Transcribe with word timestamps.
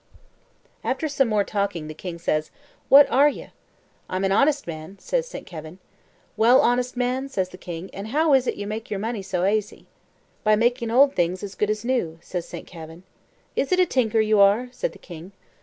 After 0.83 1.07
some 1.07 1.27
more 1.29 1.43
talk 1.43 1.73
the 1.73 1.93
king 1.93 2.17
says, 2.17 2.49
"What 2.89 3.07
are 3.11 3.29
you?" 3.29 3.49
"I'm 4.09 4.23
an 4.23 4.31
honest 4.31 4.65
man," 4.65 4.97
says 4.99 5.27
Saint 5.27 5.45
Kavin. 5.45 5.77
"Well, 6.35 6.59
honest 6.59 6.97
man," 6.97 7.29
says 7.29 7.49
the 7.49 7.59
king, 7.59 7.87
"and 7.93 8.07
how 8.07 8.33
is 8.33 8.47
it 8.47 8.55
you 8.55 8.65
make 8.65 8.89
your 8.89 8.97
money 8.99 9.21
so 9.21 9.43
aisy?" 9.43 9.85
"By 10.43 10.55
makin' 10.55 10.89
old 10.89 11.13
things 11.13 11.43
as 11.43 11.53
good 11.53 11.69
as 11.69 11.85
new," 11.85 12.17
says 12.19 12.47
Saint 12.47 12.65
Kavin. 12.65 13.03
"Is 13.55 13.71
it 13.71 13.79
a 13.79 13.85
tinker 13.85 14.21
you 14.21 14.39
are?" 14.39 14.69
says 14.71 14.89
the 14.89 14.97
king. 14.97 15.33